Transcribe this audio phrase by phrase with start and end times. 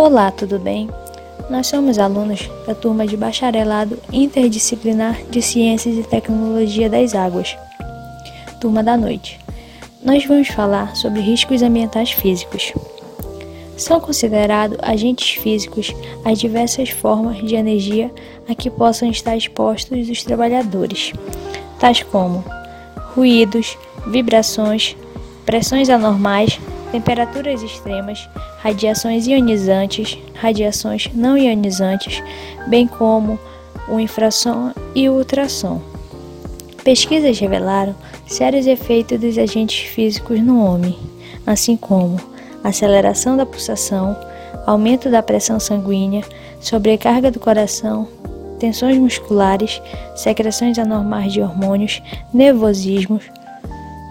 [0.00, 0.88] Olá, tudo bem?
[1.50, 7.56] Nós somos alunos da turma de Bacharelado Interdisciplinar de Ciências e Tecnologia das Águas,
[8.60, 9.40] turma da noite.
[10.00, 12.72] Nós vamos falar sobre riscos ambientais físicos.
[13.76, 15.92] São considerados agentes físicos
[16.24, 18.08] as diversas formas de energia
[18.48, 21.12] a que possam estar expostos os trabalhadores,
[21.80, 22.44] tais como
[23.16, 23.76] ruídos,
[24.06, 24.96] vibrações,
[25.44, 26.60] pressões anormais,
[26.90, 28.28] temperaturas extremas,
[28.58, 32.22] radiações ionizantes, radiações não ionizantes,
[32.66, 33.38] bem como
[33.88, 35.80] o infrassom e o ultrassom.
[36.84, 37.94] Pesquisas revelaram
[38.26, 40.98] sérios efeitos dos agentes físicos no homem,
[41.46, 42.18] assim como
[42.62, 44.16] aceleração da pulsação,
[44.66, 46.22] aumento da pressão sanguínea,
[46.60, 48.08] sobrecarga do coração,
[48.58, 49.80] tensões musculares,
[50.14, 53.24] secreções anormais de hormônios, nervosismos,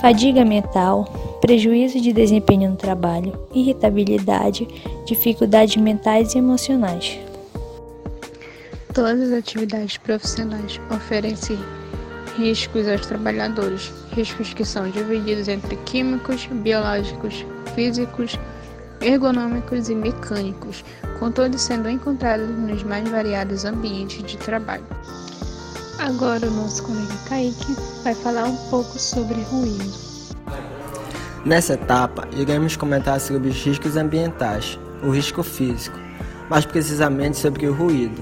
[0.00, 4.68] fadiga mental, prejuízo de desempenho no trabalho, irritabilidade,
[5.06, 7.18] dificuldades mentais e emocionais.
[8.92, 11.58] Todas as atividades profissionais oferecem
[12.36, 17.44] riscos aos trabalhadores, riscos que são divididos entre químicos, biológicos,
[17.74, 18.38] físicos,
[19.00, 20.84] ergonômicos e mecânicos,
[21.18, 24.84] com todos sendo encontrados nos mais variados ambientes de trabalho.
[25.98, 30.09] Agora o nosso colega Kaique vai falar um pouco sobre ruído.
[31.42, 35.98] Nessa etapa, iremos comentar sobre os riscos ambientais, o risco físico,
[36.50, 38.20] mais precisamente sobre o ruído.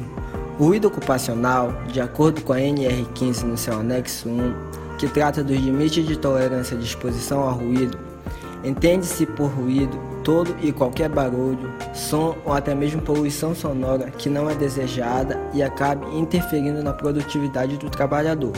[0.57, 4.55] O ruído ocupacional, de acordo com a NR15 no seu anexo 1,
[4.99, 7.99] que trata dos limites de tolerância de exposição ao ruído,
[8.63, 14.49] entende-se por ruído todo e qualquer barulho, som ou até mesmo poluição sonora que não
[14.49, 18.53] é desejada e acabe interferindo na produtividade do trabalhador.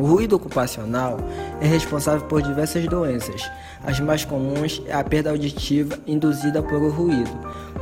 [0.00, 1.18] O ruído ocupacional
[1.60, 3.42] é responsável por diversas doenças.
[3.84, 7.30] As mais comuns é a perda auditiva induzida por o ruído,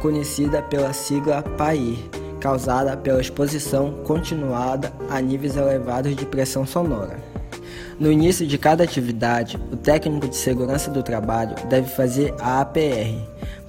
[0.03, 1.97] conhecida pela sigla PAIR,
[2.41, 7.21] causada pela exposição continuada a níveis elevados de pressão sonora.
[8.01, 13.15] No início de cada atividade, o técnico de segurança do trabalho deve fazer a APR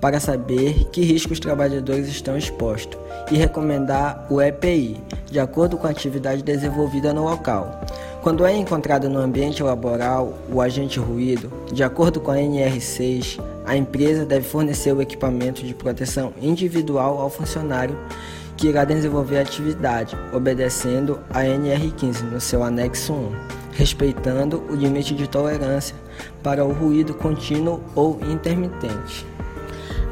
[0.02, 3.00] para saber que riscos os trabalhadores estão expostos
[3.32, 4.98] e recomendar o EPI,
[5.30, 7.80] de acordo com a atividade desenvolvida no local.
[8.22, 13.78] Quando é encontrado no ambiente laboral o agente ruído, de acordo com a NR6, a
[13.78, 17.98] empresa deve fornecer o equipamento de proteção individual ao funcionário
[18.58, 23.32] que irá desenvolver a atividade, obedecendo a NR15 no seu anexo 1,
[23.72, 25.96] respeitando o limite de tolerância
[26.44, 29.26] para o ruído contínuo ou intermitente.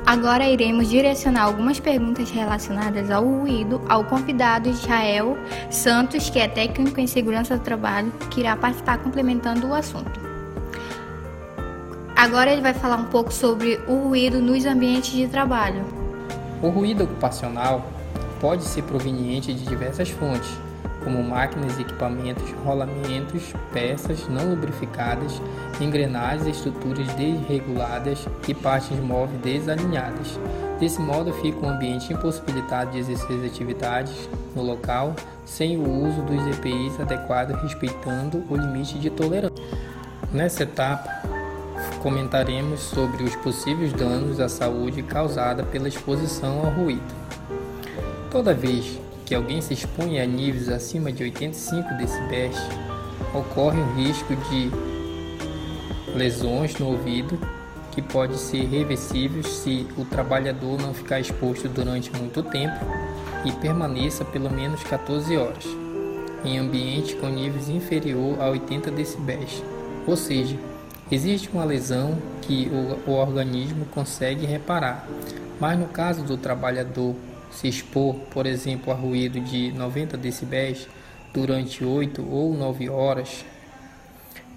[0.08, 5.38] Agora iremos direcionar algumas perguntas relacionadas ao ruído ao convidado Israel
[5.70, 10.18] Santos, que é técnico em segurança do trabalho, que irá participar complementando o assunto.
[12.16, 15.84] Agora ele vai falar um pouco sobre o ruído nos ambientes de trabalho.
[16.62, 17.86] O ruído ocupacional
[18.40, 20.50] pode ser proveniente de diversas fontes,
[21.04, 25.42] como máquinas e equipamentos, rolamentos, peças não lubrificadas,
[25.80, 30.40] engrenagens e estruturas desreguladas e partes móveis desalinhadas.
[30.80, 35.16] Desse modo, fica um ambiente impossibilitado de exercer as atividades no local
[35.46, 39.64] sem o uso dos EPIs adequados, respeitando o limite de tolerância.
[40.32, 41.10] Nessa etapa,
[42.02, 47.27] comentaremos sobre os possíveis danos à saúde causada pela exposição ao ruído.
[48.30, 52.58] Toda vez que alguém se expõe a níveis acima de 85 decibéis,
[53.34, 54.70] ocorre um risco de
[56.14, 57.40] lesões no ouvido
[57.92, 62.86] que pode ser reversível se o trabalhador não ficar exposto durante muito tempo
[63.46, 65.66] e permaneça pelo menos 14 horas
[66.44, 69.64] em ambiente com níveis inferior a 80 decibéis.
[70.06, 70.58] Ou seja,
[71.10, 72.70] existe uma lesão que
[73.06, 75.08] o, o organismo consegue reparar,
[75.60, 77.16] mas no caso do trabalhador
[77.52, 80.88] se expor, por exemplo, a ruído de 90 decibéis
[81.34, 83.46] durante 8 ou 9 horas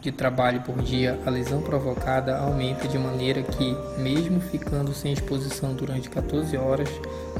[0.00, 5.74] de trabalho por dia, a lesão provocada aumenta de maneira que, mesmo ficando sem exposição
[5.74, 6.88] durante 14 horas,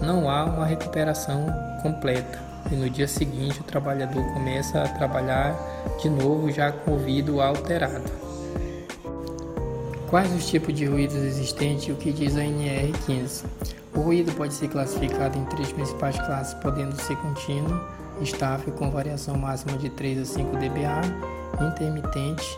[0.03, 1.47] não há uma recuperação
[1.83, 5.57] completa e no dia seguinte o trabalhador começa a trabalhar
[6.03, 8.11] de novo já com o ouvido alterado.
[10.09, 13.45] Quais os tipos de ruídos existentes e o que diz a NR15?
[13.95, 17.81] O ruído pode ser classificado em três principais classes, podendo ser contínuo,
[18.21, 22.57] estável com variação máxima de 3 a 5 dBA, intermitente,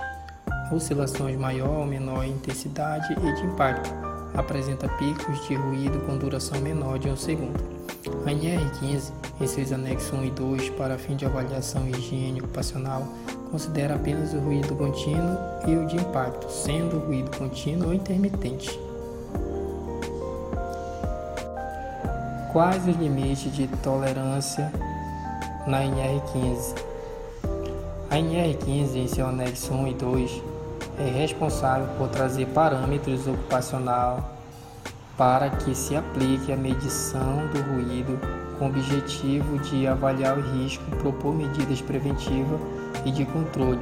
[0.71, 3.91] oscilações maior ou menor intensidade e de impacto.
[4.35, 7.63] Apresenta picos de ruído com duração menor de um segundo.
[8.27, 13.07] A NR15, em seus anexos 1 e 2, para fim de avaliação e higiene ocupacional,
[13.51, 18.79] considera apenas o ruído contínuo e o de impacto, sendo o ruído contínuo ou intermitente.
[22.53, 24.71] Quais os limites de tolerância
[25.67, 26.75] na NR15?
[28.11, 30.43] A NR15, em seu anexo 1 e 2,
[30.99, 34.37] é responsável por trazer parâmetros ocupacional
[35.17, 38.21] para que se aplique a medição do ruído
[38.59, 42.61] com o objetivo de avaliar o risco, propor medidas preventivas
[43.07, 43.81] e de controle,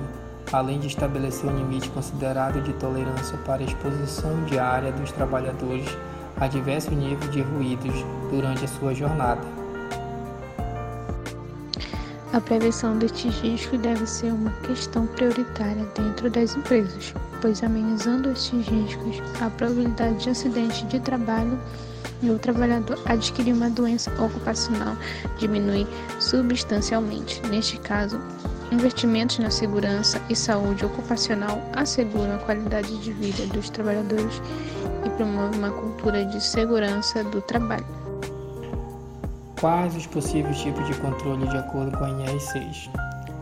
[0.53, 5.89] além de estabelecer um limite considerado de tolerância para a exposição diária dos trabalhadores
[6.41, 7.95] a diversos níveis de ruídos
[8.31, 9.41] durante a sua jornada.
[12.33, 18.69] A prevenção destes riscos deve ser uma questão prioritária dentro das empresas, pois amenizando estes
[18.69, 21.59] riscos, a probabilidade de acidente de trabalho
[22.23, 24.97] e o trabalhador adquirir uma doença ocupacional
[25.39, 25.87] diminui
[26.21, 27.43] substancialmente.
[27.49, 28.21] Neste caso,
[28.71, 34.41] investimentos na segurança e saúde ocupacional asseguram a qualidade de vida dos trabalhadores
[35.05, 37.87] e promovem uma cultura de segurança do trabalho.
[39.61, 42.91] Quais os possíveis tipos de controle de acordo com a NR6?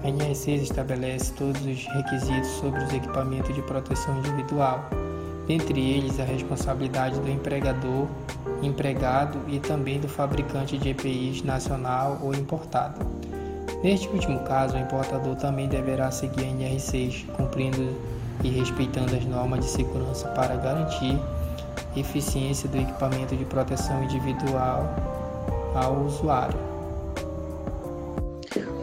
[0.03, 4.89] A NR6 estabelece todos os requisitos sobre os equipamentos de proteção individual,
[5.47, 8.07] dentre eles a responsabilidade do empregador,
[8.63, 13.05] empregado e também do fabricante de EPIs nacional ou importado.
[13.83, 17.97] Neste último caso, o importador também deverá seguir a NR6, cumprindo
[18.43, 21.19] e respeitando as normas de segurança para garantir
[21.97, 24.95] eficiência do equipamento de proteção individual
[25.75, 26.59] ao usuário.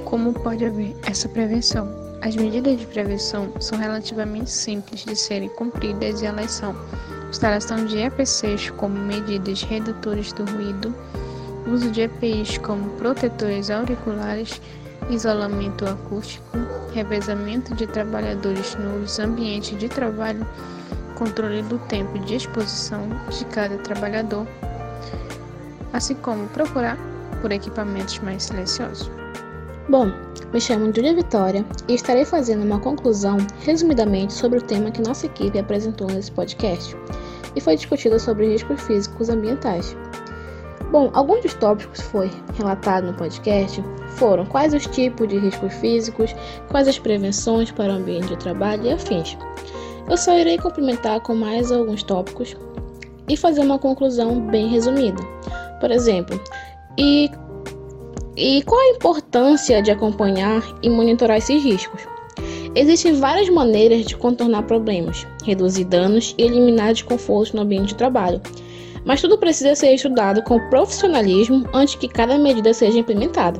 [0.03, 1.87] Como pode haver essa prevenção?
[2.21, 6.75] As medidas de prevenção são relativamente simples de serem cumpridas e elas são
[7.29, 10.95] instalação de EPCs como medidas redutores do ruído,
[11.67, 14.61] uso de EPIs como protetores auriculares,
[15.09, 16.57] isolamento acústico,
[16.93, 20.47] revezamento de trabalhadores nos ambientes de trabalho,
[21.15, 24.47] controle do tempo de exposição de cada trabalhador,
[25.91, 26.97] assim como procurar
[27.41, 29.09] por equipamentos mais silenciosos.
[29.89, 30.11] Bom,
[30.51, 35.25] me chamo Julia Vitória e estarei fazendo uma conclusão resumidamente sobre o tema que nossa
[35.25, 36.95] equipe apresentou nesse podcast
[37.55, 39.95] e foi discutido sobre riscos físicos ambientais.
[40.91, 43.83] Bom, alguns dos tópicos que foi relatado no podcast
[44.15, 46.35] foram quais os tipos de riscos físicos,
[46.69, 49.37] quais as prevenções para o ambiente de trabalho e afins.
[50.09, 52.55] Eu só irei complementar com mais alguns tópicos
[53.27, 55.21] e fazer uma conclusão bem resumida.
[55.79, 56.39] Por exemplo,
[56.97, 57.29] e,
[58.37, 62.01] e qual a importância de acompanhar e monitorar esses riscos?
[62.75, 68.41] Existem várias maneiras de contornar problemas, reduzir danos e eliminar desconfortos no ambiente de trabalho,
[69.05, 73.59] mas tudo precisa ser estudado com profissionalismo antes que cada medida seja implementada.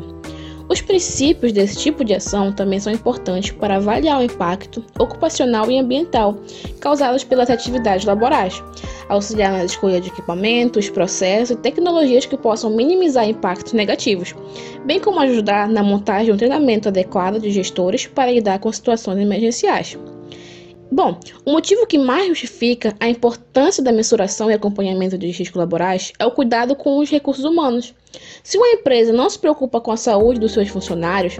[0.67, 5.77] Os princípios desse tipo de ação também são importantes para avaliar o impacto ocupacional e
[5.77, 6.37] ambiental
[6.79, 8.63] causados pelas atividades laborais,
[9.07, 14.33] auxiliar na escolha de equipamentos, processos e tecnologias que possam minimizar impactos negativos,
[14.85, 19.19] bem como ajudar na montagem de um treinamento adequado de gestores para lidar com situações
[19.19, 19.95] emergenciais.
[20.91, 26.13] Bom, o motivo que mais justifica a importância da mensuração e acompanhamento de riscos laborais
[26.19, 27.93] é o cuidado com os recursos humanos.
[28.43, 31.37] Se uma empresa não se preocupa com a saúde dos seus funcionários,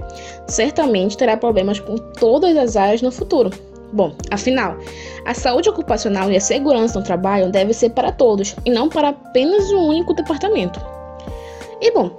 [0.48, 3.52] certamente terá problemas com todas as áreas no futuro.
[3.94, 4.78] Bom, afinal,
[5.26, 9.10] a saúde ocupacional e a segurança no trabalho deve ser para todos e não para
[9.10, 10.82] apenas um único departamento.
[11.80, 12.12] E bom,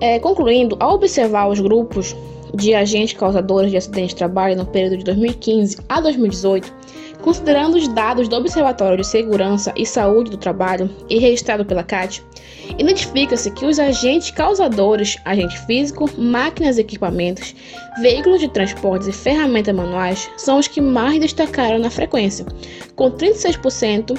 [0.00, 2.16] é, concluindo, ao observar os grupos
[2.58, 6.74] de agentes causadores de acidentes de trabalho no período de 2015 a 2018,
[7.22, 12.20] considerando os dados do Observatório de Segurança e Saúde do Trabalho e registrado pela CAT,
[12.76, 17.54] identifica-se que os agentes causadores, agente físico, máquinas e equipamentos,
[18.00, 22.44] veículos de transportes e ferramentas manuais, são os que mais destacaram na frequência,
[22.96, 24.18] com 36%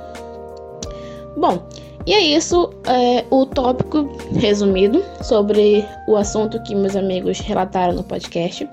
[1.35, 1.67] Bom,
[2.05, 8.03] e é isso, é, o tópico resumido sobre o assunto que meus amigos relataram no
[8.03, 8.67] podcast.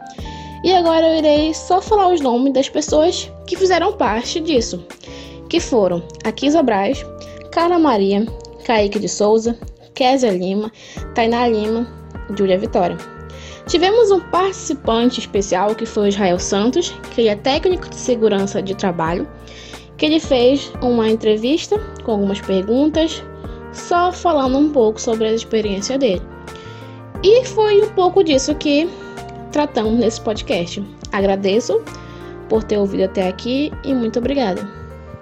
[0.65, 4.85] E agora eu irei só falar os nomes das pessoas que fizeram parte disso,
[5.49, 7.05] que foram Akisa Braz,
[7.51, 8.27] Carla Maria,
[8.65, 9.57] Kaique de Souza,
[9.95, 10.71] Késia Lima,
[11.15, 11.87] Tainá Lima,
[12.37, 12.97] Júlia Vitória.
[13.67, 19.29] Tivemos um participante especial que foi Israel Santos, que é técnico de segurança de trabalho,
[20.01, 23.23] que ele fez uma entrevista com algumas perguntas,
[23.71, 26.23] só falando um pouco sobre a experiência dele.
[27.23, 28.89] E foi um pouco disso que
[29.53, 30.83] tratamos nesse podcast.
[31.13, 31.83] Agradeço
[32.49, 34.80] por ter ouvido até aqui e muito obrigada.